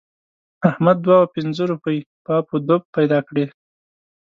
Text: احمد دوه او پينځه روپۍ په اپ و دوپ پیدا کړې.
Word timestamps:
احمد 0.69 0.97
دوه 1.05 1.15
او 1.21 1.31
پينځه 1.35 1.63
روپۍ 1.71 1.97
په 2.23 2.31
اپ 2.39 2.47
و 2.53 2.57
دوپ 2.67 2.83
پیدا 2.95 3.19
کړې. 3.27 3.45